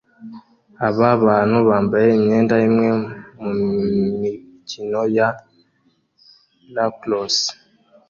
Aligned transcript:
Aba 0.87 1.09
bantu 1.25 1.57
bambaye 1.69 2.07
imyenda 2.17 2.55
imwe 2.67 2.89
mumikino 3.41 5.01
ya 5.17 5.29
lacrosse 6.75 7.49